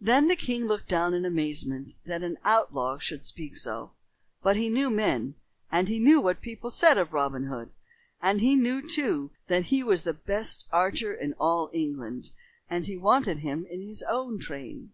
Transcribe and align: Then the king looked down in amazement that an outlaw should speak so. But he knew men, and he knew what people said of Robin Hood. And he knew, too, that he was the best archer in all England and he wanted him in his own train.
Then 0.00 0.28
the 0.28 0.36
king 0.36 0.66
looked 0.68 0.86
down 0.86 1.14
in 1.14 1.24
amazement 1.24 1.94
that 2.04 2.22
an 2.22 2.38
outlaw 2.44 2.96
should 2.98 3.24
speak 3.24 3.56
so. 3.56 3.90
But 4.40 4.54
he 4.56 4.68
knew 4.68 4.88
men, 4.88 5.34
and 5.68 5.88
he 5.88 5.98
knew 5.98 6.20
what 6.20 6.40
people 6.40 6.70
said 6.70 6.96
of 6.96 7.12
Robin 7.12 7.46
Hood. 7.48 7.72
And 8.22 8.40
he 8.40 8.54
knew, 8.54 8.88
too, 8.88 9.32
that 9.48 9.64
he 9.64 9.82
was 9.82 10.04
the 10.04 10.14
best 10.14 10.68
archer 10.70 11.12
in 11.12 11.32
all 11.40 11.70
England 11.72 12.30
and 12.70 12.86
he 12.86 12.96
wanted 12.96 13.38
him 13.38 13.66
in 13.68 13.82
his 13.82 14.04
own 14.04 14.38
train. 14.38 14.92